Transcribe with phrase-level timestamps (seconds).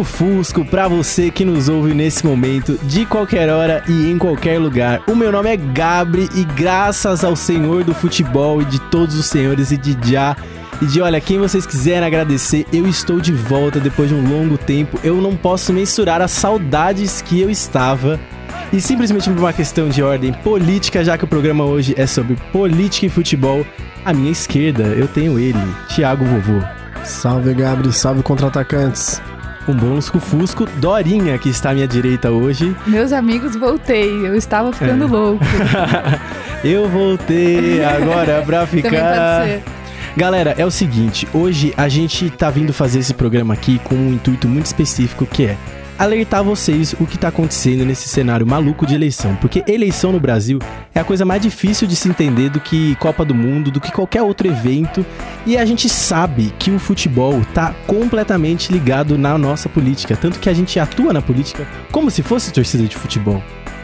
[0.00, 4.58] Bom lusco-fusco pra você que nos ouve nesse momento, de qualquer hora e em qualquer
[4.58, 5.02] lugar.
[5.06, 9.26] O meu nome é Gabri e graças ao Senhor do futebol e de todos os
[9.26, 10.36] senhores e de já
[10.80, 14.56] e de olha, quem vocês quiserem agradecer, eu estou de volta depois de um longo
[14.56, 14.98] tempo.
[15.04, 18.18] Eu não posso mensurar as saudades que eu estava.
[18.72, 22.36] E simplesmente por uma questão de ordem política, já que o programa hoje é sobre
[22.50, 23.66] política e futebol,
[24.04, 25.58] à minha esquerda eu tenho ele,
[25.94, 26.64] Thiago Vovô.
[27.04, 29.20] Salve, Gabri, salve contra-atacantes.
[29.68, 32.74] Um bom lusco-fusco, Dorinha, que está à minha direita hoje.
[32.86, 34.26] Meus amigos, voltei.
[34.26, 35.06] Eu estava ficando É.
[35.06, 35.44] louco.
[36.64, 39.40] eu voltei agora pra Também ficar.
[39.40, 39.62] pode ser.
[40.16, 44.12] Galera, é o seguinte, hoje a gente tá vindo fazer esse programa aqui com um
[44.12, 45.56] intuito muito específico que é
[46.00, 50.58] alertar vocês o que tá acontecendo nesse cenário maluco de eleição, porque eleição no Brasil
[50.94, 53.92] é a coisa mais difícil de se entender do que Copa do Mundo, do que
[53.92, 55.04] qualquer outro evento,
[55.44, 60.48] e a gente sabe que o futebol tá completamente ligado na nossa política, tanto que
[60.48, 63.42] a gente atua na política como se fosse torcida de futebol,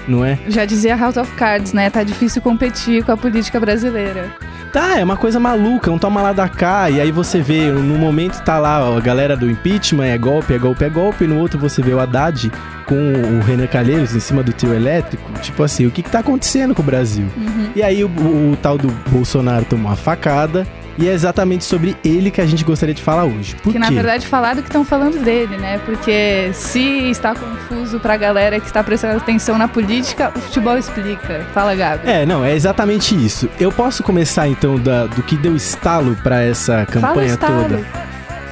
[0.09, 0.39] não é?
[0.49, 1.91] Já dizia House of Cards, né?
[1.91, 4.35] Tá difícil competir com a política brasileira.
[4.73, 7.97] Tá, é uma coisa maluca, um toma lá da cá, e aí você vê, no
[7.99, 11.27] momento tá lá ó, a galera do impeachment, é golpe, é golpe, é golpe, e
[11.27, 12.53] no outro você vê o Haddad
[12.85, 16.19] com o Renan Calheiros em cima do trio elétrico, tipo assim, o que que tá
[16.19, 17.27] acontecendo com o Brasil?
[17.75, 20.67] E aí o, o- o tal do Bolsonaro tomou uma facada,
[20.99, 23.55] e é exatamente sobre ele que a gente gostaria de falar hoje.
[23.63, 23.95] Por que na quê?
[23.95, 25.79] verdade falaram que estão falando dele, né?
[25.85, 26.81] Porque se
[27.11, 31.47] está confuso pra galera que está prestando atenção na política, o futebol explica.
[31.53, 32.09] Fala, Gabi.
[32.09, 33.49] É, não, é exatamente isso.
[33.61, 37.85] Eu posso começar então da- do que deu estalo pra essa campanha toda?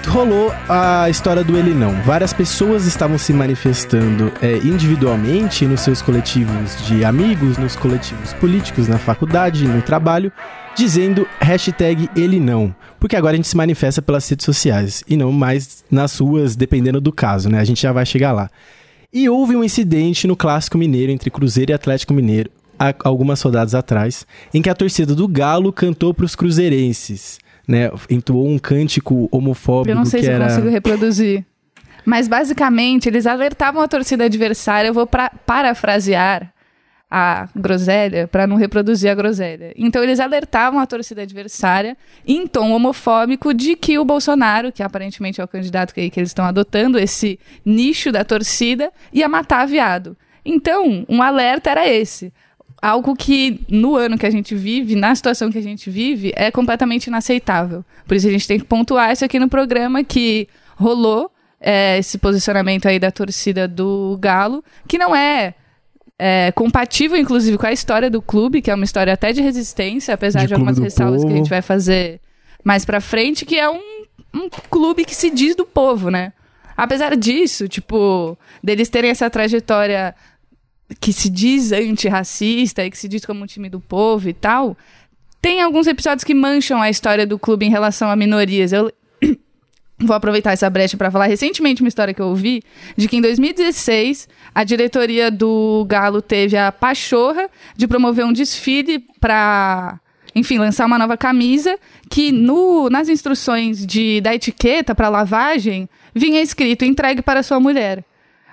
[0.08, 2.02] Rolou a história do ele não.
[2.02, 8.88] Várias pessoas estavam se manifestando é, individualmente nos seus coletivos de amigos, nos coletivos políticos,
[8.88, 10.32] na faculdade, no trabalho,
[10.76, 12.74] dizendo hashtag ele não.
[12.98, 17.00] Porque agora a gente se manifesta pelas redes sociais e não mais nas ruas, dependendo
[17.00, 17.58] do caso, né?
[17.58, 18.50] A gente já vai chegar lá.
[19.12, 22.50] E houve um incidente no Clássico Mineiro entre Cruzeiro e Atlético Mineiro,
[23.04, 27.90] algumas rodadas atrás, em que a torcida do Galo cantou para os cruzeirenses, né?
[28.10, 31.44] Entoou um cântico homofóbico Eu não sei que se eu era consigo reproduzir.
[32.04, 36.52] Mas basicamente, eles alertavam a torcida adversária, eu vou pra- parafrasear
[37.10, 39.72] a groselha para não reproduzir a groselha.
[39.76, 45.40] Então eles alertavam a torcida adversária em tom homofóbico de que o Bolsonaro, que aparentemente
[45.40, 50.16] é o candidato que, que eles estão adotando, esse nicho da torcida, ia matar viado.
[50.44, 52.32] Então, um alerta era esse.
[52.84, 56.50] Algo que no ano que a gente vive, na situação que a gente vive, é
[56.50, 57.82] completamente inaceitável.
[58.06, 60.46] Por isso a gente tem que pontuar isso aqui no programa que
[60.76, 65.54] rolou é, esse posicionamento aí da torcida do Galo, que não é,
[66.18, 70.12] é, compatível, inclusive, com a história do clube, que é uma história até de resistência,
[70.12, 71.38] apesar De de, algumas ressalvas que a povo.
[71.38, 72.20] gente vai fazer
[72.62, 73.80] mais pra frente, que é um,
[74.34, 76.34] um clube que se diz do povo, né?
[76.76, 80.14] Apesar disso, tipo, deles terem essa trajetória
[81.00, 84.76] que se diz antirracista e que se diz como um time do povo e tal,
[85.40, 88.72] tem alguns episódios que mancham a história do clube em relação a minorias.
[88.72, 88.92] Eu
[89.98, 92.62] vou aproveitar essa brecha para falar recentemente uma história que eu ouvi
[92.96, 99.04] de que em 2016 a diretoria do Galo teve a pachorra de promover um desfile
[99.20, 100.00] para
[100.34, 101.78] enfim, lançar uma nova camisa
[102.10, 108.04] que no, nas instruções de, da etiqueta para lavagem vinha escrito entregue para sua mulher.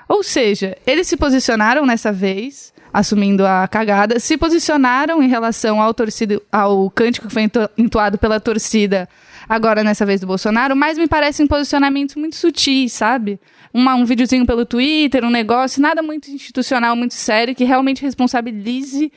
[0.07, 5.93] Ou seja, eles se posicionaram nessa vez, assumindo a cagada, se posicionaram em relação ao,
[5.93, 9.07] torcida, ao cântico que foi ento- entoado pela torcida
[9.47, 13.39] agora nessa vez do Bolsonaro, mas me parecem posicionamentos muito sutis, sabe?
[13.73, 19.11] Uma, um videozinho pelo Twitter, um negócio, nada muito institucional, muito sério, que realmente responsabilize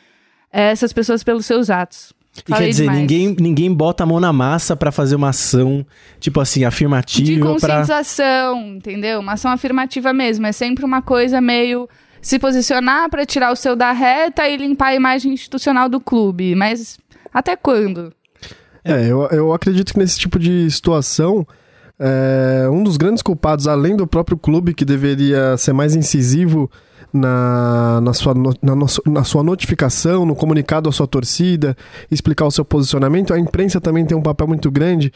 [0.52, 2.12] eh, essas pessoas pelos seus atos.
[2.36, 3.00] E Falei quer dizer, demais.
[3.00, 5.86] ninguém, ninguém bota a mão na massa pra fazer uma ação,
[6.18, 7.52] tipo assim, de afirmativa pra.
[7.52, 9.20] conscientização, entendeu?
[9.20, 10.46] Uma ação afirmativa mesmo.
[10.46, 11.88] É sempre uma coisa meio
[12.20, 16.54] se posicionar para tirar o seu da reta e limpar a imagem institucional do clube.
[16.54, 16.98] Mas
[17.32, 18.12] até quando?
[18.84, 21.46] É, eu, eu acredito que nesse tipo de situação,
[21.98, 26.70] é, um dos grandes culpados, além do próprio clube, que deveria ser mais incisivo
[27.12, 28.74] na, na, sua, na,
[29.06, 31.76] na sua notificação, no comunicado à sua torcida,
[32.10, 33.32] explicar o seu posicionamento.
[33.32, 35.12] A imprensa também tem um papel muito grande,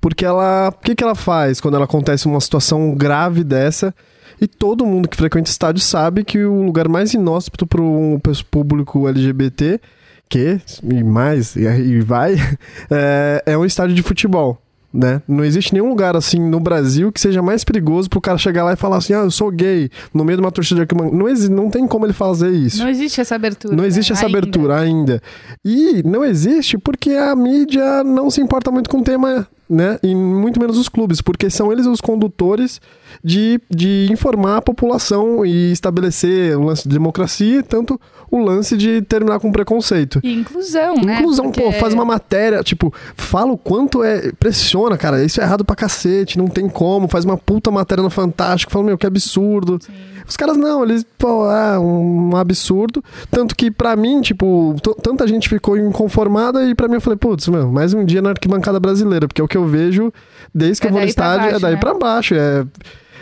[0.00, 0.68] porque ela.
[0.68, 3.94] O que, que ela faz quando ela acontece uma situação grave dessa?
[4.40, 8.18] E todo mundo que frequenta estádio sabe que o lugar mais inóspito para um
[8.50, 9.78] público LGBT,
[10.28, 12.36] que, e mais, e, e vai,
[12.90, 14.58] é, é um estádio de futebol.
[14.92, 15.22] Né?
[15.28, 18.72] Não existe nenhum lugar assim no Brasil que seja mais perigoso pro cara chegar lá
[18.72, 21.16] e falar assim: ah, eu sou gay, no meio de uma torcida de arquibancada.
[21.16, 22.82] Não, exi- não tem como ele fazer isso.
[22.82, 23.76] Não existe essa abertura.
[23.76, 24.16] Não existe né?
[24.18, 24.38] essa Ainda.
[24.38, 25.22] abertura ainda.
[25.64, 29.96] E não existe porque a mídia não se importa muito com o tema, né?
[30.02, 32.80] E muito menos os clubes, porque são eles os condutores
[33.22, 38.00] de, de informar a população e estabelecer o lance de democracia e tanto
[38.32, 40.20] o lance de terminar com preconceito.
[40.22, 41.18] E inclusão, né?
[41.18, 44.30] Inclusão, Porque- pô, faz uma matéria, tipo, fala o quanto é.
[44.38, 48.10] Pressiona, cara, isso é errado pra cacete, não tem como, faz uma puta matéria no
[48.10, 49.78] Fantástico, fala, meu, que absurdo.
[50.26, 53.02] Os caras não, eles, pô, é um absurdo.
[53.30, 57.48] Tanto que pra mim, tipo, tanta gente ficou inconformada e pra mim eu falei, putz,
[57.48, 60.12] meu, mais um dia na arquibancada brasileira, porque é o que eu vejo
[60.54, 61.80] desde que É eu vou no estádio, é baixo, daí né?
[61.80, 62.34] pra baixo.
[62.34, 62.64] É.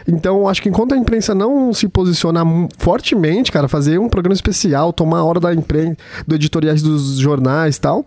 [0.06, 2.44] Então, acho que enquanto a imprensa não se posicionar
[2.78, 5.96] fortemente, cara, fazer um programa especial, tomar a hora da imprensa,
[6.26, 8.06] do editoriais dos jornais e tal,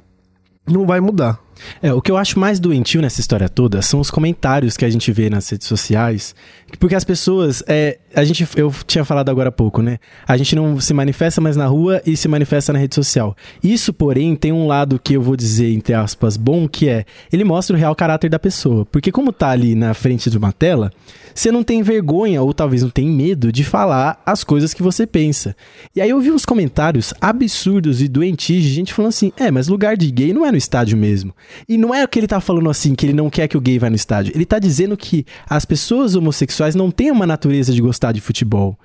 [0.68, 1.40] não vai mudar.
[1.82, 4.90] É, o que eu acho mais doentio nessa história toda são os comentários que a
[4.90, 6.36] gente vê nas redes sociais.
[6.80, 7.64] Porque as pessoas.
[7.68, 10.00] É, a gente, eu tinha falado agora há pouco, né?
[10.28, 13.36] A gente não se manifesta mais na rua e se manifesta na rede social.
[13.64, 17.06] Isso, porém, tem um lado que eu vou dizer, entre aspas, bom, que é.
[17.32, 18.86] Ele mostra o real caráter da pessoa.
[18.86, 20.92] Porque, como tá ali na frente de uma tela,
[21.34, 25.08] você não tem vergonha ou talvez não tem medo de falar as coisas que você
[25.08, 25.56] pensa.
[25.96, 29.68] E aí eu vi uns comentários absurdos e doentios de gente falando assim: é, mas
[29.68, 31.34] lugar de gay não é no estádio mesmo.
[31.68, 33.62] E não é o que ele tá falando assim, que ele não quer que o
[33.62, 34.34] gay vá no estádio.
[34.36, 38.78] Ele tá dizendo que as pessoas homossexuais não têm uma natureza de gostar de futebol.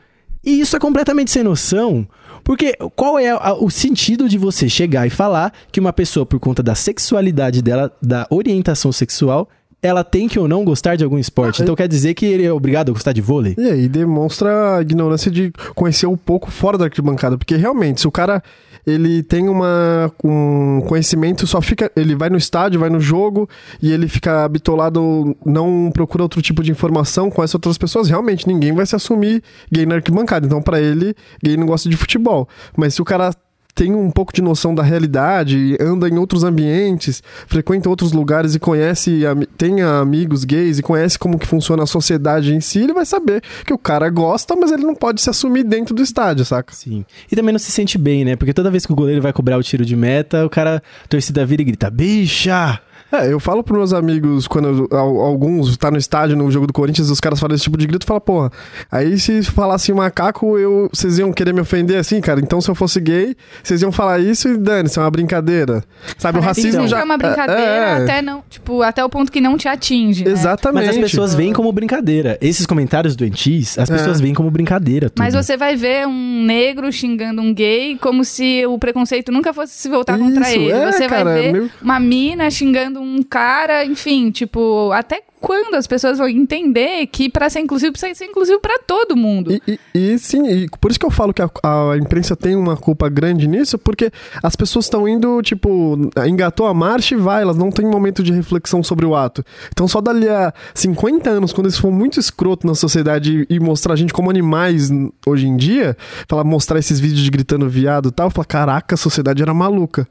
[0.45, 2.07] E isso é completamente sem noção.
[2.45, 6.63] Porque qual é o sentido de você chegar e falar que uma pessoa, por conta
[6.63, 9.49] da sexualidade dela, da orientação sexual,
[9.83, 11.63] ela tem que ou não gostar de algum esporte?
[11.63, 13.57] Então quer dizer que ele é obrigado a gostar de vôlei?
[13.59, 18.07] E aí demonstra a ignorância de conhecer um pouco fora da arquibancada, porque realmente, se
[18.07, 18.41] o cara
[18.87, 23.49] ele tem uma um conhecimento, só fica, ele vai no estádio, vai no jogo
[23.83, 28.73] e ele fica bitolado, não procura outro tipo de informação, conhece outras pessoas, realmente ninguém
[28.73, 29.43] vai se assumir
[29.73, 30.47] gay na arquibancada.
[30.47, 32.49] Então pra ele, gay não gosta de futebol.
[32.77, 33.33] Mas se o cara
[33.77, 38.59] tem um pouco de noção da realidade, anda em outros ambientes, frequenta outros lugares e
[38.59, 39.21] conhece,
[39.59, 43.43] tem amigos gays e conhece como que funciona a sociedade em si, ele vai saber
[43.67, 46.75] que o cara gosta, mas ele não pode se assumir dentro do estádio, saca?
[46.75, 47.05] Sim.
[47.31, 48.35] E também não se sente bem, né?
[48.35, 51.09] Porque toda vez que o goleiro vai cobrar o tiro de meta, o cara, a
[51.09, 52.81] torcida vira e grita: bicha!
[53.13, 56.67] É, eu falo pros meus amigos, quando eu- al- alguns tá no estádio, no jogo
[56.67, 58.51] do Corinthians, os caras falam esse tipo de grito, fala, porra,
[58.91, 62.41] aí se falasse macaco, eu, vocês iam querer me ofender assim, cara?
[62.41, 65.85] Então se eu fosse gay, vocês iam falar isso e dane, isso é uma brincadeira.
[66.19, 67.01] Sabe, o racismo que já...
[67.01, 70.31] é uma brincadeira é, até não, tipo, até o ponto que não te atinge, né?
[70.33, 70.87] Exatamente.
[70.87, 72.37] Mas as pessoas veem como brincadeira.
[72.41, 75.09] Esses comentários doentis, as pessoas veem como brincadeira.
[75.11, 75.19] Tudo.
[75.23, 79.75] Mas você vai ver um negro xingando um gay como se o preconceito nunca fosse
[79.75, 80.73] se voltar contra Isso, ele.
[80.73, 85.75] é, você cara, vai ver meio- uma mina xingando um cara, enfim, tipo, até quando
[85.75, 89.53] as pessoas vão entender que pra ser inclusivo precisa ser inclusivo pra todo mundo.
[89.53, 89.63] E,
[89.95, 92.77] e- e sim, e por isso que eu falo que a, a imprensa tem uma
[92.77, 94.11] culpa grande nisso, porque
[94.43, 98.33] as pessoas estão indo, tipo, engatou a marcha e vai, elas não têm momento de
[98.33, 99.45] reflexão sobre o ato.
[99.71, 103.93] Então só dali a 50 anos, quando isso for muito escroto na sociedade e mostrar
[103.93, 104.89] a gente como animais
[105.27, 105.97] hoje em dia,
[106.29, 110.09] falar, mostrar esses vídeos de gritando viado e tal, falar, caraca, a sociedade era maluca.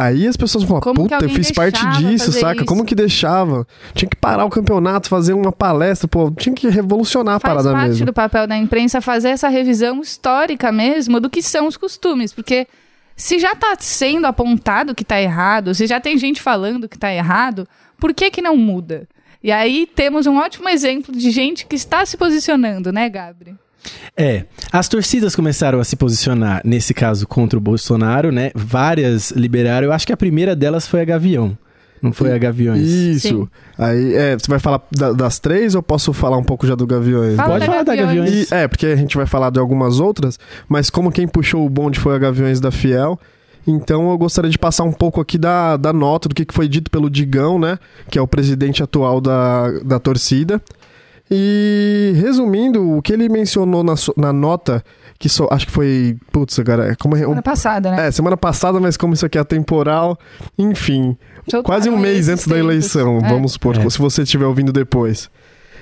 [0.00, 2.58] Aí as pessoas vão Como puta, eu fiz parte disso, saca?
[2.58, 2.66] isso?
[2.66, 3.66] Como que deixava?
[3.94, 7.72] Tinha que parar o campeonato, fazer uma palestra, pô, tinha que revolucionar a Faz parada
[7.72, 8.06] parte mesmo.
[8.06, 12.68] do papel da imprensa fazer essa revisão histórica mesmo do que são os costumes, porque
[13.16, 17.12] se já tá sendo apontado que tá errado, se já tem gente falando que tá
[17.12, 17.66] errado,
[17.98, 19.08] por que que não muda?
[19.42, 23.56] E aí temos um ótimo exemplo de gente que está se posicionando, né, Gabri?
[24.16, 28.50] É, as torcidas começaram a se posicionar, nesse caso, contra o Bolsonaro, né?
[28.54, 29.86] Várias liberaram.
[29.86, 31.56] Eu acho que a primeira delas foi a Gavião.
[32.00, 32.86] Não foi a Gaviões.
[32.88, 33.28] Isso.
[33.28, 33.48] Sim.
[33.76, 36.86] Aí, é, você vai falar da- das três ou posso falar um pouco já do
[36.86, 37.34] Gaviões?
[37.34, 38.30] Fala Pode da falar da Gaviões.
[38.30, 38.50] Gaviões.
[38.50, 41.68] E- é, porque a gente vai falar de algumas outras, mas como quem puxou o
[41.70, 43.18] bonde foi a Gaviões da Fiel,
[43.66, 46.68] então eu gostaria de passar um pouco aqui da, da nota, do que que foi
[46.68, 47.78] dito pelo Digão, né?
[48.08, 50.62] Que é o presidente atual da, da torcida.
[51.30, 54.82] E resumindo, o que ele mencionou na, so- na nota,
[55.18, 56.16] que só, acho que foi.
[56.32, 58.06] Putz, cara, como é, um- Semana passada, né?
[58.06, 60.18] é, semana passada, mas como isso aqui é atemporal,
[60.58, 61.16] enfim.
[61.50, 63.28] Soltaram Quase um mês antes da eleição, É.
[63.28, 63.88] vamos supor, É.
[63.90, 65.30] se você estiver ouvindo depois.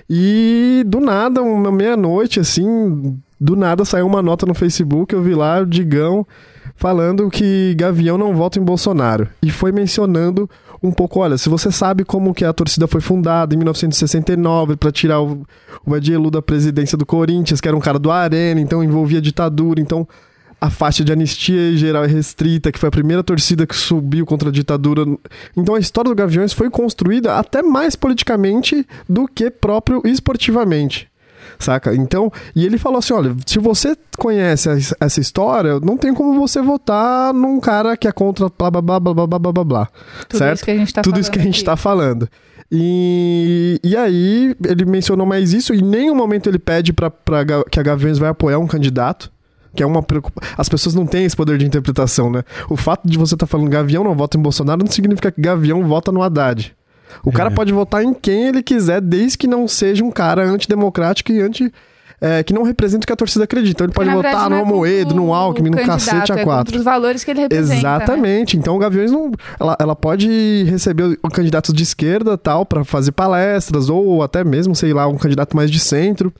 [0.08, 5.34] E do nada, uma meia-noite, assim, do nada saiu uma nota no Facebook, eu vi
[5.34, 6.26] lá o Digão
[6.76, 9.28] falando que Gavião não vota em Bolsonaro.
[9.42, 10.48] E foi mencionando
[10.82, 14.92] um pouco, olha, se você sabe como que a torcida foi fundada em 1969 para
[14.92, 15.46] tirar o,
[15.84, 19.80] o Vadielu da presidência do Corinthians, que era um cara do Arena, então envolvia ditadura,
[19.80, 20.06] então
[20.60, 24.48] a faixa de anistia geral e restrita, que foi a primeira torcida que subiu contra
[24.48, 25.04] a ditadura.
[25.56, 31.08] Então a história do Gaviões foi construída até mais politicamente do que próprio esportivamente.
[31.58, 31.94] Saca?
[31.94, 34.68] Então, e ele falou assim: olha, se você conhece
[35.00, 39.00] essa história, não tem como você votar num cara que é contra blá blá blá
[39.00, 39.88] blá blá blá blá blá.
[40.28, 40.54] Tudo certo?
[40.56, 41.64] isso que a gente tá Tudo falando isso que a gente aqui.
[41.64, 42.28] tá falando.
[42.70, 47.80] E, e aí, ele mencionou mais isso, e em nenhum momento ele pede Ga- que
[47.80, 49.30] a Gaviões vai apoiar um candidato.
[49.74, 50.54] Que é uma preocupação.
[50.56, 52.42] As pessoas não têm esse poder de interpretação, né?
[52.70, 55.86] O fato de você estar falando Gavião não vota em Bolsonaro não significa que Gavião
[55.86, 56.74] vota no Haddad.
[57.24, 61.32] O cara pode votar em quem ele quiser, desde que não seja um cara antidemocrático
[61.32, 61.72] e anti.
[62.18, 63.72] é, que não representa o que a torcida acredita.
[63.72, 66.40] Então ele Porque, pode votar verdade, no não é no Alckmin, no candidato, cacete é
[66.40, 66.64] a quatro.
[66.64, 67.68] contra os valores que ele representa.
[67.74, 67.78] né?
[67.78, 68.56] Exatamente.
[68.56, 69.32] Então o Gaviões não.
[69.60, 74.74] Ela, ela pode receber o- candidatos de esquerda tal para fazer palestras, ou até mesmo,
[74.74, 76.32] sei lá, um candidato mais de centro.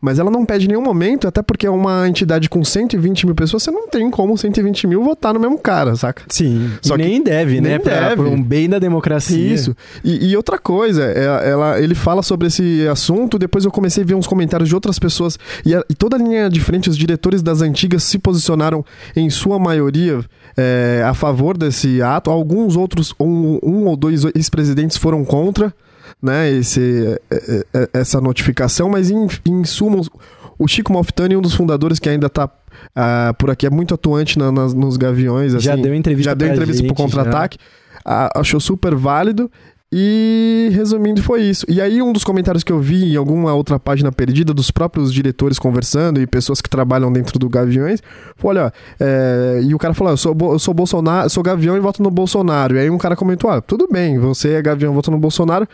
[0.00, 3.34] Mas ela não pede em nenhum momento, até porque é uma entidade com 120 mil
[3.34, 6.22] pessoas, você não tem como 120 mil votar no mesmo cara, saca?
[6.28, 6.70] Sim.
[6.82, 7.70] Só nem deve, né?
[7.70, 8.16] nem Pra- deve.
[8.16, 9.36] Por um bem da democracia.
[9.54, 9.76] Isso.
[10.04, 14.06] E, e outra coisa, é- ela, ele fala sobre esse assunto, depois eu comecei a
[14.06, 16.96] ver uns comentários de outras pessoas, e, a- e toda a linha de frente, os
[16.96, 20.20] diretores das antigas se posicionaram, em sua maioria,
[20.56, 22.30] é, a favor desse ato.
[22.30, 25.72] Alguns outros, um, um ou dois ex-presidentes foram contra
[26.22, 30.00] né, esse, é, é, essa notificação, mas em, em suma,
[30.58, 32.48] o Chico Malfitani, um dos fundadores que ainda está
[33.38, 35.52] por aqui, é muito atuante na- nas- nos Gaviões.
[35.62, 37.58] Já assim, deu entrevista Já deu entrevista pro gente, contra-ataque.
[38.34, 39.50] achou super válido.
[39.92, 41.64] E resumindo, foi isso.
[41.68, 45.12] E aí, um dos comentários que eu vi em alguma outra página perdida dos próprios
[45.14, 48.02] diretores conversando e pessoas que trabalham dentro do Gaviões,
[48.36, 51.76] foi: olha, é, e o cara falou: eu sou, eu sou Bolsonaro, eu sou Gavião
[51.76, 52.74] e voto no Bolsonaro.
[52.74, 55.68] E aí, um cara comentou: ah, tudo bem, você é Gavião, vota no Bolsonaro,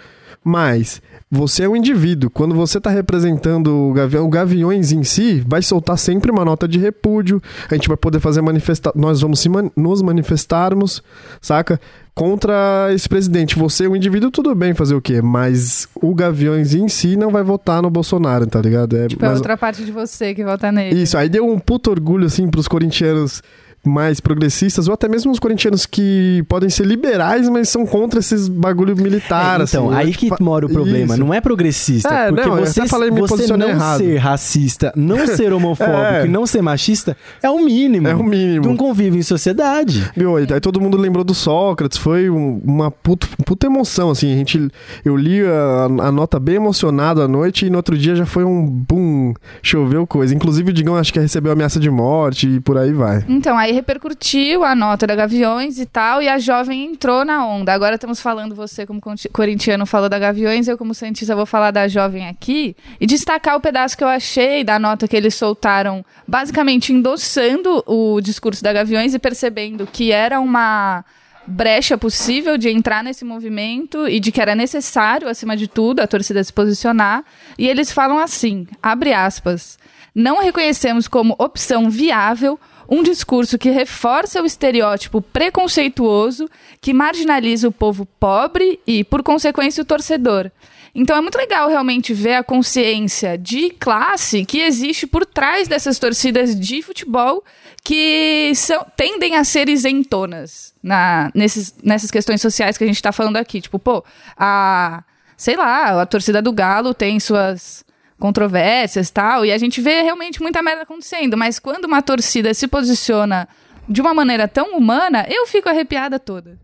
[0.45, 2.29] mas você é um indivíduo.
[2.31, 6.67] Quando você está representando o Gavião, o Gaviões em si vai soltar sempre uma nota
[6.69, 7.41] de repúdio.
[7.71, 8.93] A gente vai poder fazer manifestar.
[8.95, 11.03] Nós vamos se man- nos manifestarmos,
[11.41, 11.81] saca?
[12.15, 13.59] Contra esse presidente.
[13.59, 15.23] Você, o indivíduo, tudo bem fazer o quê?
[15.23, 18.97] Mas o Gaviões em si não vai votar no Bolsonaro, tá ligado?
[18.99, 21.03] É, Tipo, é mas- outra parte de você que vota nele.
[21.03, 23.43] Isso, aí deu um puto orgulho, assim, pros corintianos
[23.85, 28.47] mais progressistas, ou até mesmo os corintianos que podem ser liberais, mas são contra esses
[28.49, 29.99] bagulho militar, É, então, assim.
[29.99, 30.13] aí né?
[30.13, 31.15] que mora o problema.
[31.15, 31.25] Isso.
[31.25, 32.09] Não é progressista.
[32.09, 33.99] É, porque não, você, até falei, me você não errado.
[33.99, 36.27] ser racista, não ser homofóbico É.
[36.27, 38.07] e não ser machista é o mínimo.
[38.07, 38.63] É o mínimo.
[38.63, 40.11] De um convívio em sociedade.
[40.17, 44.37] Meu, aí todo mundo lembrou do Sócrates, foi um- uma puta, puta emoção, assim, a
[44.37, 44.69] gente,
[45.05, 48.45] eu li a, a nota bem emocionado à noite e no outro dia já foi
[48.45, 52.79] um boom, choveu coisa, inclusive o Digão acho que recebeu ameaça de morte e por
[52.79, 53.25] aí vai.
[53.29, 57.73] Então, aí repercutiu a nota da Gaviões e tal, e a jovem entrou na onda.
[57.73, 59.01] Agora estamos falando, você como
[59.33, 63.61] corintiano falou da Gaviões, eu como cientista vou falar da jovem aqui, e destacar o
[63.61, 69.15] pedaço que eu achei da nota que eles soltaram, basicamente endossando o discurso da Gaviões
[69.15, 71.05] e percebendo que era uma
[71.47, 76.07] brecha possível de entrar nesse movimento e de que era necessário, acima de tudo, a
[76.07, 77.25] torcida se posicionar.
[77.59, 79.79] E eles falam assim, abre aspas,
[80.15, 82.59] não reconhecemos como opção viável
[82.89, 86.49] um discurso que reforça o estereótipo preconceituoso
[86.81, 90.51] que marginaliza o povo pobre e, por consequência, o torcedor.
[90.95, 95.99] Então é muito legal realmente ver a consciência de classe que existe por trás dessas
[95.99, 97.43] torcidas de futebol
[97.83, 103.11] que são, tendem a ser isentonas na, nesses, nessas questões sociais que a gente está
[103.11, 103.61] falando aqui.
[103.61, 104.05] Tipo, pô,
[104.37, 105.03] a.
[105.35, 107.85] Sei lá, a torcida do Galo tem suas
[108.23, 112.55] controvérsias e tal, e a gente vê realmente muita merda acontecendo, mas quando uma torcida
[112.55, 113.49] se posiciona
[113.89, 116.57] de uma maneira tão humana, eu fico arrepiada toda.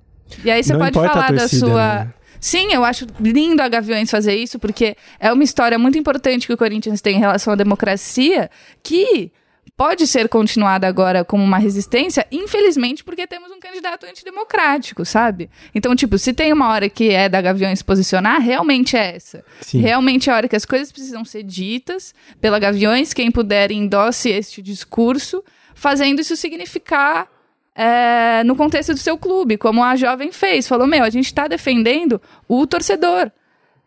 [0.45, 1.95] E aí você Não pode falar da torcida, sua.
[2.05, 2.15] né?
[2.38, 6.53] Sim, eu acho lindo a Gaviões fazer isso, porque é uma história muito importante que
[6.53, 8.49] o Corinthians tem em relação à democracia,
[8.81, 9.33] que
[9.78, 15.49] pode ser continuada agora como uma resistência, infelizmente, porque temos um candidato antidemocrático, sabe?
[15.73, 19.44] Então, tipo, se tem uma hora que é da Gaviões posicionar, realmente é essa.
[19.61, 19.78] Sim.
[19.78, 24.30] Realmente é a hora que as coisas precisam ser ditas pela Gaviões, quem puder endosse
[24.30, 25.44] este discurso,
[25.76, 27.28] fazendo isso significar
[27.73, 30.66] é, no contexto do seu clube, como a jovem fez.
[30.66, 33.30] Falou, meu, a gente está defendendo o torcedor,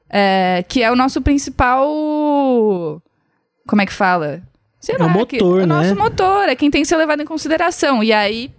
[0.10, 3.04] é, que é o nosso principal...
[3.68, 4.42] Como é que fala?
[4.82, 5.66] Sei É o lá, que- motor, o né?
[5.68, 8.04] nosso motor, é quem tem que ser levado em consideração.
[8.04, 8.52] E aí,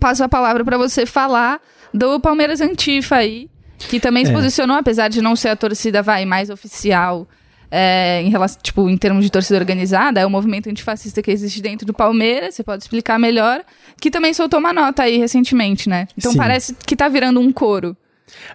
[0.00, 1.60] passo a palavra para você falar
[1.92, 4.34] do Palmeiras Antifa aí, que também se É.
[4.34, 7.28] posicionou, apesar de não ser a torcida vai mais oficial
[7.74, 11.60] é, em relação, tipo, em termos de torcida organizada, é o movimento antifascista que existe
[11.62, 13.62] dentro do Palmeiras, você pode explicar melhor,
[14.00, 16.06] que também soltou uma nota aí recentemente, né?
[16.16, 16.38] Então Sim.
[16.38, 17.96] parece que tá virando um coro.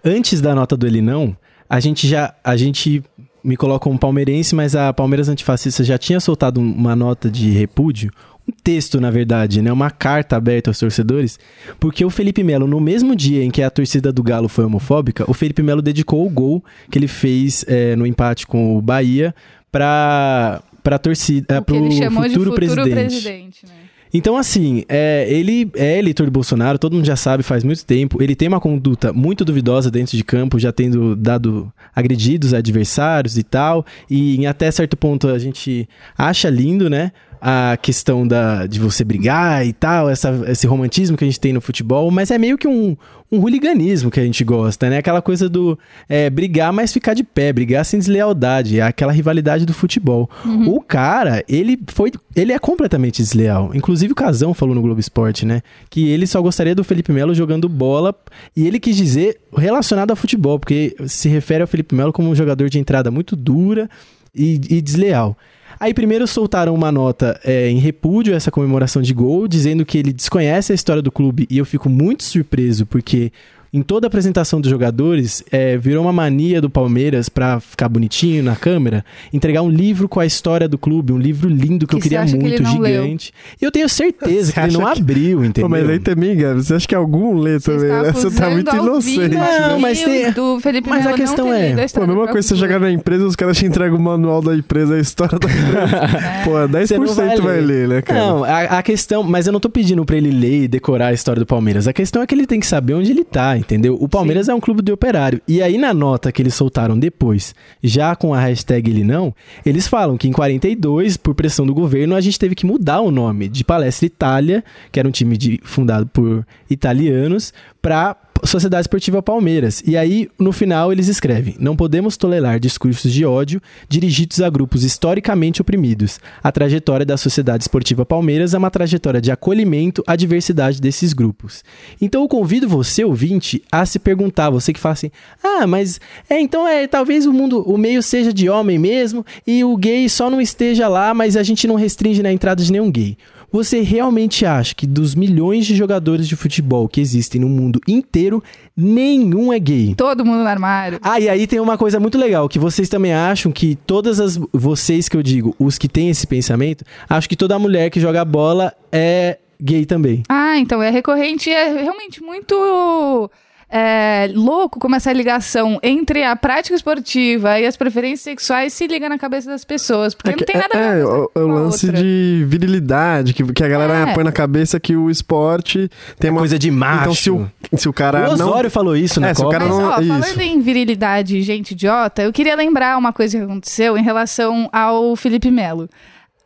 [0.06, 1.36] Antes da nota do ele não,
[1.70, 2.34] a gente já.
[2.44, 3.04] A gente
[3.48, 7.50] me coloca como palmeirense, mas a Palmeiras Antifascista já tinha soltado um- uma nota de
[7.52, 8.12] repúdio.
[8.48, 9.72] Um texto, na verdade, né?
[9.74, 11.38] Uma carta aberta aos torcedores.
[11.80, 15.30] Porque o Felipe Melo, no mesmo dia em que a torcida do Galo foi homofóbica,
[15.30, 19.34] o Felipe Melo dedicou o gol que ele fez é, no empate com o Bahia
[19.72, 21.64] pra, pra torcida.
[21.70, 23.22] o ele chamou de futuro, futuro presidente.
[23.22, 23.74] presidente, né?
[24.18, 28.20] Então, assim, é, ele é eleitor de Bolsonaro, todo mundo já sabe, faz muito tempo.
[28.20, 33.38] Ele tem uma conduta muito duvidosa dentro de campo, já tendo dado agredidos a adversários
[33.38, 33.86] e tal.
[34.10, 37.12] E em até certo ponto a gente acha lindo, né?
[37.42, 41.54] A questão da, de você brigar e tal, essa, esse romantismo que a gente tem
[41.54, 42.96] no futebol, mas é meio que um,
[43.32, 44.98] um hooliganismo que a gente gosta, né?
[44.98, 45.78] Aquela coisa do
[46.08, 50.30] é, brigar, mas ficar de pé, brigar sem deslealdade, é aquela rivalidade do futebol.
[50.66, 52.12] O cara, ele foi.
[52.36, 53.72] Ele é completamente desleal.
[53.74, 55.62] Inclusive o Casão falou no Globo Esporte, né?
[55.90, 58.16] Que ele só gostaria do Felipe Melo jogando bola.
[58.56, 62.36] E ele quis dizer relacionado ao futebol, porque se refere ao Felipe Melo como um
[62.36, 63.90] jogador de entrada muito dura
[64.34, 65.38] e, e desleal.
[65.80, 69.98] Aí primeiro soltaram uma nota é, em repúdio a essa comemoração de gol, dizendo que
[69.98, 73.32] ele desconhece a história do clube e eu fico muito surpreso porque
[73.78, 78.44] em toda a apresentação dos jogadores é, virou uma mania do Palmeiras pra ficar bonitinho
[78.44, 82.00] na câmera, entregar um livro com a história do clube, um livro lindo que, eu
[82.00, 82.72] Que você queria que muito, leu?
[83.04, 83.32] gigante.
[83.62, 85.70] E eu tenho certeza Você que ele não que- abriu, Pô, entendeu?
[85.70, 87.86] mas aí também, Gabi, você acha que algum lê Você também?
[87.88, 88.12] está né?
[88.14, 89.36] Você tá muito inocente.
[89.36, 92.28] Não, mas tem- do Felipe mas a Melo não questão é- a Pô, a mesma
[92.28, 95.38] coisa você chegar na empresa os caras te entregam o manual da empresa, a história
[95.38, 96.08] da empresa.
[96.44, 98.20] Pô, 10% Você não vai, vai ler, né, cara?
[98.20, 101.14] Não, a, a questão, mas eu não tô pedindo pra ele ler e decorar a
[101.14, 101.88] história do Palmeiras.
[101.88, 103.98] A questão é que ele tem que saber onde ele tá, entendeu?
[104.00, 105.42] O Palmeiras é um clube de operário.
[105.48, 109.34] E aí na nota que eles soltaram depois, já com a hashtag ele não,
[109.66, 113.12] eles falam que em 42, por pressão do governo, a gente teve que mudar o
[113.12, 119.22] nome de Palestra Itália, que era um time de- fundado por italianos, pra Sociedade Esportiva
[119.22, 119.84] Palmeiras.
[119.86, 124.84] E aí, no final, eles escrevem: Não podemos tolerar discursos de ódio dirigidos a grupos
[124.84, 126.20] historicamente oprimidos.
[126.44, 131.64] A trajetória da Sociedade Esportiva Palmeiras é uma trajetória de acolhimento à diversidade desses grupos.
[132.02, 135.12] Então, eu convido você, ouvinte, a se perguntar, você que fala assim:
[135.44, 139.64] Ah, mas é então é talvez o mundo, o meio seja de homem mesmo e
[139.64, 142.92] o gay só não esteja lá, mas a gente não restringe na entrada de nenhum
[142.92, 143.18] gay.
[143.52, 148.44] Você realmente acha que dos milhões de jogadores de futebol que existem no mundo inteiro,
[148.76, 149.96] nenhum é gay?
[149.96, 151.00] Todo mundo no armário.
[151.02, 154.38] Ah, e aí tem uma coisa muito legal, que vocês também acham que todas as.
[154.52, 158.26] Vocês que eu digo, os que têm esse pensamento, acham que toda mulher que joga
[158.26, 160.24] bola é gay também.
[160.30, 163.30] Ah, então é recorrente é realmente muito
[163.70, 169.10] é, louco como essa ligação entre a prática esportiva e as preferências sexuais se liga
[169.10, 170.14] na cabeça das pessoas.
[170.14, 172.02] Porque não tem nada a ver É, uma o, o lance outra.
[172.02, 174.14] de virilidade, que, que a galera É.
[174.14, 176.40] põe na cabeça que o esporte tem uma.
[176.40, 177.02] Coisa de macho.
[177.02, 178.48] Então, se o, se o cara o não.
[178.48, 179.58] Osório falou isso na É, se o Copa.
[179.60, 180.08] cara Mas, não- ó, isso.
[180.08, 184.70] falando em virilidade e gente idiota, eu queria lembrar uma coisa que aconteceu em relação
[184.72, 185.90] ao Felipe Melo.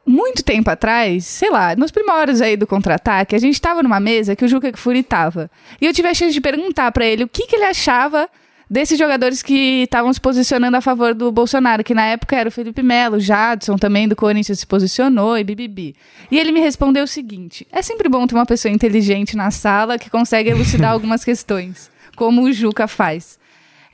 [0.05, 4.35] Muito tempo atrás, sei lá, nos primórdios aí do contra-ataque, a gente tava numa mesa
[4.35, 5.49] que o Juca Kfouri tava.
[5.79, 8.27] E eu tive a chance de perguntar pra ele o que, que ele achava
[8.71, 12.51] desses jogadores que estavam se posicionando a favor do Bolsonaro, que na época era o
[12.51, 15.93] Felipe Melo, Jadson também do Corinthians se posicionou e bibibi.
[16.31, 19.99] E ele me respondeu o seguinte: é sempre bom ter uma pessoa inteligente na sala
[19.99, 23.37] que consegue elucidar algumas questões, como o Juca faz.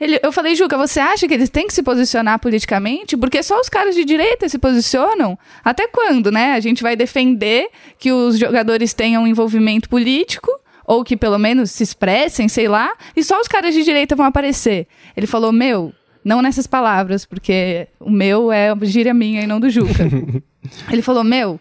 [0.00, 3.16] Ele- eu falei, Juca, você acha que eles têm que se posicionar politicamente?
[3.16, 5.36] Porque só os caras de direita se posicionam?
[5.64, 6.52] Até quando, né?
[6.52, 10.50] A gente vai defender que os jogadores tenham envolvimento político,
[10.86, 14.24] ou que pelo menos se expressem, sei lá, e só os caras de direita vão
[14.24, 14.86] aparecer.
[15.16, 15.92] Ele falou, meu,
[16.24, 20.04] não nessas palavras, porque o meu é gíria minha e não do Juca.
[20.90, 21.60] Ele falou, meu,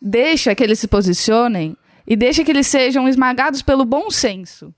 [0.00, 4.74] deixa que eles se posicionem e deixa que eles sejam esmagados pelo bom senso.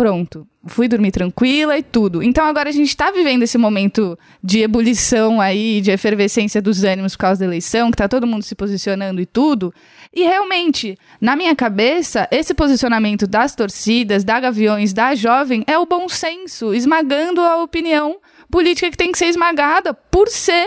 [0.00, 0.48] Pronto.
[0.64, 2.22] Fui dormir tranquila e tudo.
[2.22, 7.14] Então agora a gente tá vivendo esse momento de ebulição aí, de efervescência dos ânimos
[7.14, 9.74] por causa da eleição, que tá todo mundo se posicionando e tudo.
[10.10, 15.84] E realmente, na minha cabeça, esse posicionamento das torcidas, da Gaviões, da Jovem, é o
[15.84, 20.66] bom senso, esmagando a opinião política que tem que ser esmagada por ser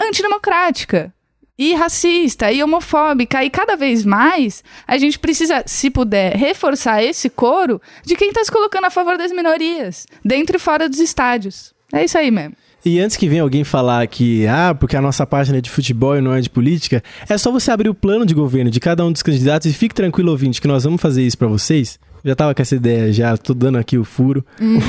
[0.00, 1.13] antidemocrática
[1.58, 3.44] e racista e homofóbica.
[3.44, 8.44] E cada vez mais a gente precisa, se puder, reforçar esse coro de quem está
[8.44, 11.74] se colocando a favor das minorias, dentro e fora dos estádios.
[11.92, 12.56] É isso aí mesmo.
[12.84, 16.18] E antes que venha alguém falar que, ah, porque a nossa página é de futebol
[16.18, 19.02] e não é de política, é só você abrir o plano de governo de cada
[19.06, 21.98] um dos candidatos e fique tranquilo, ouvinte, que nós vamos fazer isso pra vocês.
[22.24, 24.42] Já tava com essa ideia, já tô dando aqui o furo.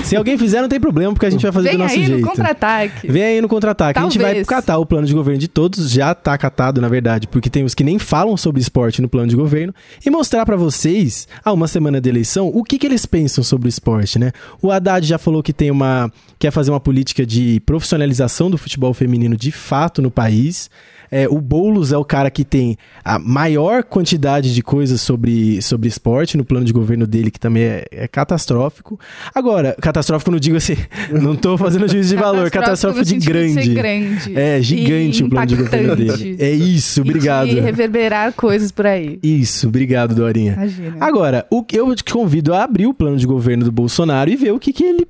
[0.06, 2.06] Se alguém fizer, não tem problema, porque a gente vai fazer Vem do nosso aí
[2.06, 2.22] jeito.
[2.22, 3.12] no contra-ataque.
[3.12, 4.00] Vem aí no contra-ataque.
[4.00, 7.28] A gente vai catar o plano de governo de todos, já tá catado, na verdade,
[7.28, 10.56] porque tem os que nem falam sobre esporte no plano de governo, e mostrar pra
[10.56, 14.32] vocês, há uma semana de eleição, o que, que eles pensam sobre o esporte, né?
[14.62, 16.10] O Haddad já falou que tem uma.
[16.40, 20.70] quer fazer uma política de profissionalização do futebol feminino de fato no país.
[21.12, 25.88] É, o Boulos é o cara que tem a maior quantidade de coisas sobre, sobre
[25.88, 29.00] esporte no plano de governo dele, que também é, é catastrófico.
[29.34, 30.76] Agora, catastrófico não digo assim,
[31.12, 33.74] não tô fazendo juízo de valor, catastrófico no de grande.
[33.74, 34.38] grande.
[34.38, 36.38] É gigante o plano de governo dele.
[36.40, 37.48] É isso, obrigado.
[37.50, 39.20] E reverberar coisas por aí.
[39.22, 40.54] Isso, obrigado, Dorinha.
[40.54, 40.98] Imagina.
[41.00, 44.52] Agora, o eu te convido a abrir o plano de governo do Bolsonaro e ver
[44.52, 45.08] o que, que ele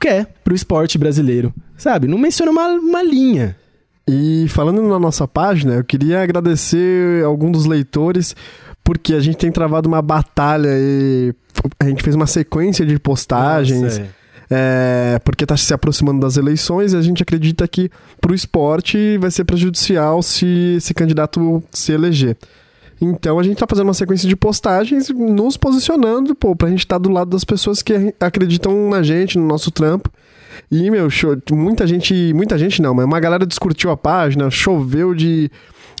[0.00, 1.52] quer pro esporte brasileiro.
[1.76, 2.08] Sabe?
[2.08, 3.56] Não menciona uma, uma linha.
[4.08, 8.34] E falando na nossa página, eu queria agradecer algum dos leitores,
[8.82, 11.34] porque a gente tem travado uma batalha e
[11.78, 13.98] a gente fez uma sequência de postagens.
[13.98, 14.18] É.
[14.50, 19.18] É, porque está se aproximando das eleições e a gente acredita que para o esporte
[19.18, 22.34] vai ser prejudicial se esse candidato se eleger.
[22.98, 26.96] Então a gente está fazendo uma sequência de postagens nos posicionando, pô, pra gente estar
[26.96, 30.10] do lado das pessoas que acreditam na gente, no nosso trampo.
[30.70, 32.32] E, meu, show, muita gente.
[32.34, 35.50] Muita gente não, mas uma galera discutiu a página, choveu de,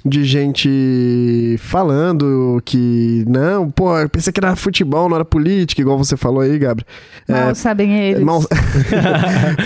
[0.04, 3.24] de gente falando que.
[3.28, 6.86] Não, pô, eu pensei que era futebol, não era política, igual você falou aí, Gabriel.
[7.28, 8.22] Mal sabem eles.
[8.22, 8.42] Mal-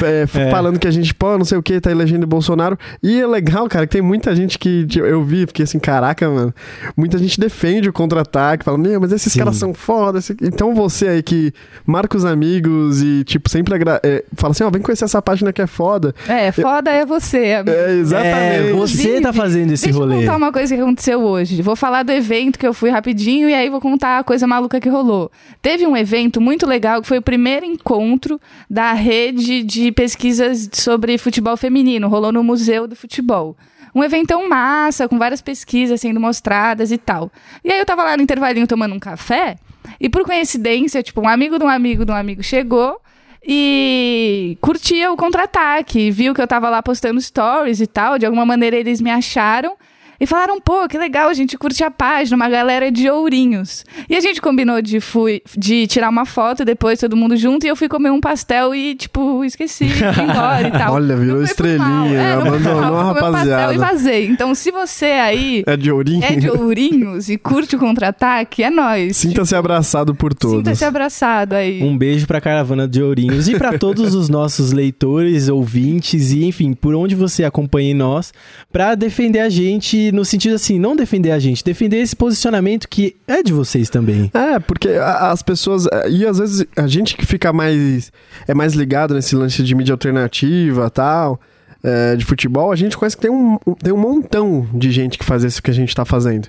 [0.04, 2.76] É, Falando que a gente, pô, não sei o que, tá elegendo o Bolsonaro.
[3.02, 6.52] E é legal, cara, que tem muita gente que eu vi, fiquei assim, caraca, mano.
[6.96, 9.38] Muita gente defende o contra-ataque, fala, meu, mas esses Sim.
[9.38, 10.18] caras são foda.
[10.42, 11.52] Então você aí que
[11.86, 15.52] marca os amigos e, tipo, sempre agra- é, fala assim, ó, vem conhecer essa página
[15.52, 16.14] que é foda.
[16.28, 17.76] É, foda é você, amigo.
[17.76, 18.68] É, exatamente.
[18.68, 20.16] É, você tá fazendo esse Deixa rolê.
[20.16, 21.62] eu contar uma coisa que aconteceu hoje.
[21.62, 24.80] Vou falar do evento que eu fui rapidinho e aí vou contar a coisa maluca
[24.80, 25.30] que rolou.
[25.60, 31.16] Teve um evento muito legal que foi o primeiro encontro da rede de pesquisas sobre
[31.18, 32.08] futebol feminino.
[32.08, 33.56] Rolou no Museu do Futebol.
[33.94, 37.30] Um eventão massa, com várias pesquisas sendo mostradas e tal.
[37.62, 39.56] E aí eu tava lá no intervalinho tomando um café
[40.00, 42.98] e por coincidência, tipo, um amigo de um amigo de um amigo chegou
[43.44, 48.46] e curtia o contra-ataque, viu que eu tava lá postando stories e tal, de alguma
[48.46, 49.76] maneira eles me acharam
[50.22, 53.84] e falaram, pô, que legal, a gente curte a página, uma galera de ourinhos.
[54.08, 57.68] E a gente combinou de, fui, de tirar uma foto depois, todo mundo junto, e
[57.68, 60.94] eu fui comer um pastel e, tipo, esqueci, fui embora e tal.
[60.94, 63.74] Olha, virou estrelinha, é, abandonou a fui comer um pastel rapaziada.
[63.74, 64.26] e vazei.
[64.28, 66.22] Então, se você aí É de ourinho.
[66.22, 69.16] é de ourinhos e curte o contra-ataque, é nóis.
[69.16, 70.58] Sinta-se abraçado por todos.
[70.58, 71.82] Sinta-se abraçado aí.
[71.82, 76.74] Um beijo pra caravana de Ourinhos e pra todos os nossos leitores, ouvintes e enfim,
[76.74, 78.32] por onde você acompanha nós,
[78.70, 83.16] pra defender a gente no sentido assim, não defender a gente, defender esse posicionamento que
[83.26, 84.30] é de vocês também.
[84.34, 85.86] É, porque as pessoas.
[85.92, 88.12] é, E às vezes a gente que fica mais.
[88.46, 91.40] É mais ligado nesse lance de mídia alternativa tal.
[91.82, 95.24] é, de futebol, a gente conhece que tem um, tem um montão de gente que
[95.24, 96.48] faz isso que a gente tá fazendo.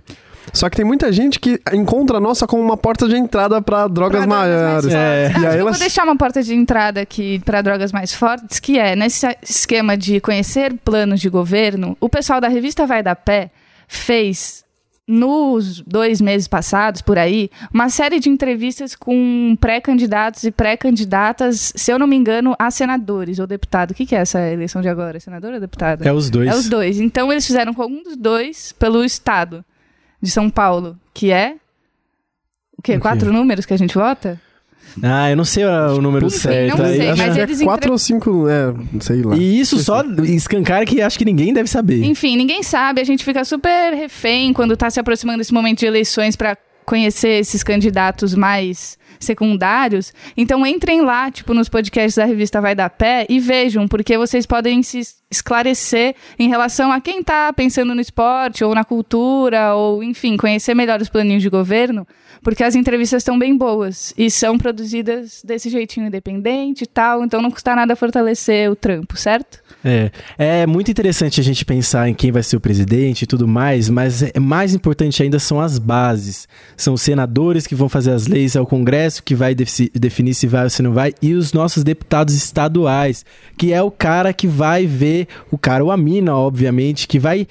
[0.51, 3.87] Só que tem muita gente que encontra a nossa como uma porta de entrada pra
[3.87, 4.91] drogas Pra maiores.
[4.93, 5.27] É.
[5.27, 5.77] Acho E que aí eu elas.
[5.77, 9.95] vou deixar uma porta de entrada aqui para drogas mais fortes, que é nesse esquema
[9.95, 11.95] de conhecer planos de governo.
[11.99, 13.51] O pessoal da revista Vai da Pé
[13.87, 14.63] fez
[15.05, 21.91] nos dois meses passados, por aí, uma série de entrevistas com pré-candidatos e pré-candidatas, se
[21.91, 23.91] eu não me engano, a senadores ou deputado.
[23.91, 25.19] O que, que é essa eleição de agora?
[25.19, 26.07] Senador ou deputado?
[26.07, 26.49] É os dois.
[26.49, 26.99] É os dois.
[27.01, 29.63] Então eles fizeram com algum dos dois pelo estado
[30.23, 31.55] de São Paulo, que é
[32.77, 32.93] o quê?
[32.93, 32.99] O quê?
[32.99, 34.39] Quatro números que a gente vota?
[35.01, 36.77] Ah, eu não sei o número Enfim, certo.
[36.77, 36.97] não aí.
[36.97, 38.47] sei, acho mas que eles é quatro entre- ou cinco.
[38.47, 39.35] É, sei lá.
[39.35, 42.03] E isso só escancara que acho que ninguém deve saber.
[42.03, 45.85] Enfim, ninguém sabe, a gente fica super refém quando tá se aproximando esse momento de
[45.87, 50.13] eleições para conhecer esses candidatos mais secundários.
[50.35, 54.45] Então entrem lá, tipo, nos podcasts da revista Vai da Pé e vejam, porque vocês
[54.45, 60.03] podem se esclarecer em relação a quem tá pensando no esporte ou na cultura, ou
[60.03, 62.07] enfim, conhecer melhor os planinhos de governo,
[62.43, 67.41] porque as entrevistas estão bem boas e são produzidas desse jeitinho independente e tal, então
[67.41, 69.59] não custa nada fortalecer o trampo, certo?
[69.83, 73.47] É, é muito interessante a gente pensar em quem vai ser o presidente e tudo
[73.47, 76.47] mais, mas é mais importante ainda são as bases.
[76.77, 80.33] São os senadores que vão fazer as leis, é o Congresso que vai defi- definir
[80.33, 83.25] se vai ou se não vai, e os nossos deputados estaduais,
[83.57, 87.47] que é o cara que vai ver, o cara ou a mina, obviamente, que vai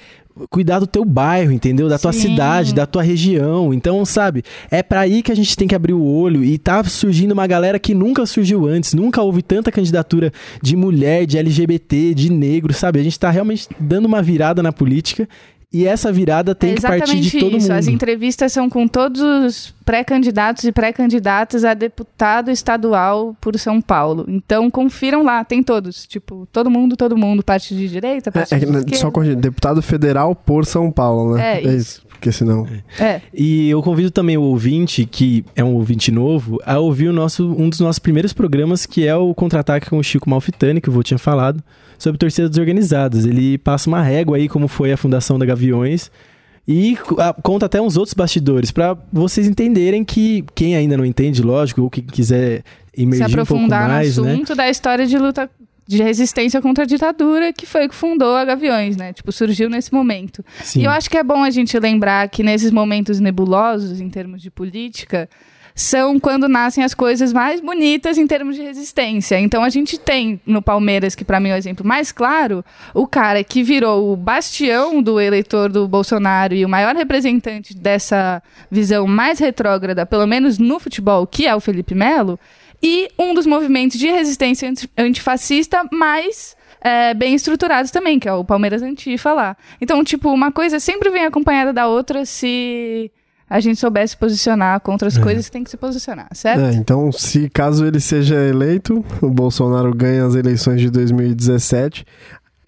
[0.49, 1.87] cuidar do teu bairro, entendeu?
[1.87, 2.29] Da tua Sim.
[2.29, 3.73] cidade, da tua região.
[3.73, 6.83] Então, sabe, é pra aí que a gente tem que abrir o olho e tá
[6.83, 12.13] surgindo uma galera que nunca surgiu antes, nunca houve tanta candidatura de mulher, de LGBT,
[12.13, 12.99] de negro, sabe?
[12.99, 15.27] A gente tá realmente dando uma virada na política
[15.73, 17.67] E essa virada tem é que partir de todo isso.
[17.67, 17.77] mundo.
[17.79, 24.23] As entrevistas são com todos os pré-candidatos e pré-candidatas a deputado estadual por São Paulo.
[24.27, 26.05] Então confiram lá, tem todos.
[26.05, 28.97] Tipo, todo mundo, todo mundo, parte de direita, parte É, de é, esquerda.
[28.97, 31.57] só corrigindo, deputado federal por São Paulo, né?
[31.57, 32.03] É, isso.
[32.23, 32.65] Porque senão.
[32.97, 33.19] É.
[33.33, 37.51] E eu convido também o ouvinte, que é um ouvinte novo, a ouvir o nosso,
[37.51, 40.91] um dos nossos primeiros programas, que é o Contra-Ataque com o Chico Malfitani, que o
[40.93, 41.61] vô tinha falado,
[41.99, 43.25] sobre torcidas desorganizadas.
[43.25, 46.09] Ele passa uma régua aí, como foi a fundação da Gaviões,
[46.65, 51.41] e ah, conta até uns outros bastidores, para vocês entenderem que quem ainda não entende,
[51.41, 52.63] lógico, ou quem quiser
[52.95, 54.31] Se emergir um pouco aprofundar mais, no né?
[54.31, 55.49] assunto da história de luta
[55.85, 59.13] de resistência contra a ditadura, que foi o que fundou a Gaviões, né?
[59.13, 60.43] Tipo, surgiu nesse momento.
[60.63, 60.81] Sim.
[60.81, 64.41] E eu acho que é bom a gente lembrar que nesses momentos nebulosos, em termos
[64.41, 65.29] de política,
[65.75, 69.39] são quando nascem as coisas mais bonitas em termos de resistência.
[69.39, 73.07] Então a gente tem no Palmeiras, que para mim é o exemplo mais claro, o
[73.07, 79.07] cara que virou o bastião do eleitor do Bolsonaro e o maior representante dessa visão
[79.07, 82.39] mais retrógrada, pelo menos no futebol, que é o Felipe Melo,
[82.81, 88.33] e um dos movimentos de resistência anti- antifascista mais é, bem estruturados também, que é
[88.33, 89.55] o Palmeiras Antifa lá.
[89.79, 93.09] Então, tipo, uma coisa sempre vem acompanhada da outra se
[93.53, 96.59] a gente soubesse posicionar contra as coisas que tem que se posicionar, certo?
[96.59, 102.03] É, então, se caso ele seja eleito, o Bolsonaro ganha as eleições de 2017.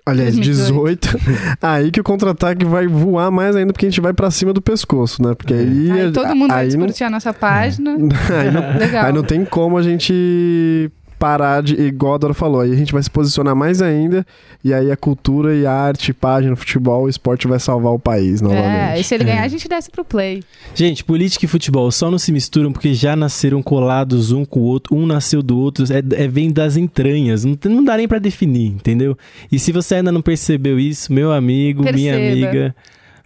[0.06, 1.18] Aliás, 2018.
[1.18, 1.58] 18.
[1.60, 4.62] aí que o contra-ataque vai voar mais ainda, porque a gente vai pra cima do
[4.62, 5.34] pescoço, né?
[5.34, 5.90] Porque aí.
[5.90, 7.96] Aí todo mundo vai aí não, discutir a nossa página.
[8.40, 11.74] aí, não, aí não tem como a gente parar de.
[11.76, 14.26] Igual a Dora falou, aí a gente vai se posicionar mais ainda,
[14.64, 18.42] e aí a cultura e a arte, página, futebol, o esporte vai salvar o país
[18.42, 18.66] novamente.
[18.96, 20.44] É, e se ele ganhar, a gente desce pro play.
[20.74, 24.64] Gente, política e futebol só não se misturam porque já nasceram colados um com o
[24.64, 28.20] outro, um nasceu do outro, é, é- vem das entranhas, não, não dá nem pra
[28.20, 29.18] definir, entendeu?
[29.52, 32.32] E se você ainda não percebeu isso, meu amigo, minha Perceba.
[32.48, 32.76] amiga,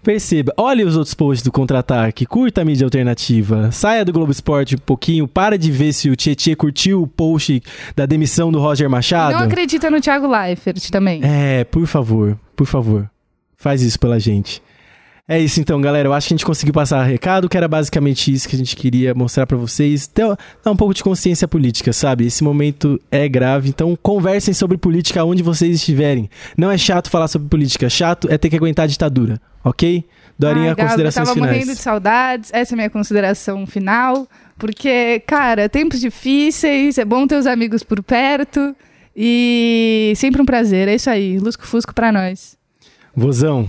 [0.03, 0.53] perceba.
[0.57, 4.79] Olhe os outros posts do Contra-Ataque, curta a mídia alternativa, saia do Globo Esporte um
[4.79, 7.61] pouquinho, para de ver se o Tietê curtiu o post
[7.95, 9.33] da demissão do Roger Machado.
[9.33, 11.21] não acredita no Thiago Leifert também.
[11.23, 13.09] É, por favor, por favor.
[13.57, 14.61] Faz isso pela gente.
[15.31, 16.07] É isso então, galera.
[16.09, 18.75] Eu acho que a gente conseguiu passar recado, que era basicamente isso que a gente
[18.75, 20.07] queria mostrar pra vocês.
[20.07, 20.25] Ter-
[20.63, 22.25] Dar um pouco de consciência política, sabe?
[22.25, 26.27] Esse momento é grave, então conversem sobre política onde vocês estiverem.
[26.57, 30.03] Não é chato falar sobre política, chato é ter que aguentar a ditadura, ok?
[30.37, 31.53] Dorinha, Ai, Gabi, considerações eu tava finais.
[31.59, 32.49] morrendo de saudades.
[32.51, 34.27] Essa é a minha consideração final.
[34.57, 38.75] Porque, cara, tempos difíceis, é bom ter os amigos por perto.
[39.15, 40.87] E sempre um prazer.
[40.87, 41.37] É isso aí.
[41.37, 42.57] Lusco Fusco pra nós.
[43.15, 43.67] Vozão,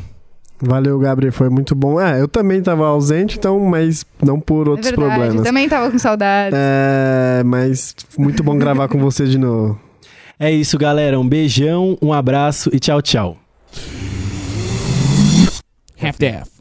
[0.62, 1.98] Valeu, Gabriel, foi muito bom.
[2.00, 5.18] É, eu também tava ausente, então, mas não por outros é verdade.
[5.18, 5.44] problemas.
[5.44, 6.58] Também tava com saudades.
[6.58, 9.80] É, mas muito bom gravar com você de novo.
[10.38, 11.18] é isso, galera.
[11.18, 13.38] Um beijão, um abraço e tchau, tchau.
[16.02, 16.59] Half-Death.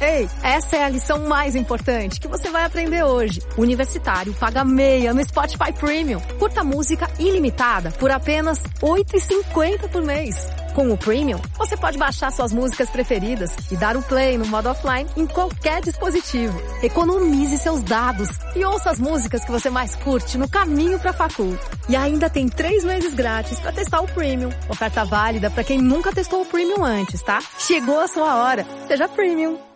[0.00, 3.40] Ei, essa é a lição mais importante que você vai aprender hoje.
[3.56, 6.20] Universitário paga meia no Spotify Premium.
[6.38, 10.36] Curta música ilimitada por apenas R$ 8,50 por mês.
[10.74, 14.68] Com o Premium, você pode baixar suas músicas preferidas e dar o play no modo
[14.68, 16.60] offline em qualquer dispositivo.
[16.82, 21.58] Economize seus dados e ouça as músicas que você mais curte no caminho para facul.
[21.88, 24.50] E ainda tem três meses grátis para testar o Premium.
[24.68, 27.38] Oferta válida para quem nunca testou o Premium antes, tá?
[27.58, 28.66] Chegou a sua hora.
[28.86, 29.75] Seja Premium.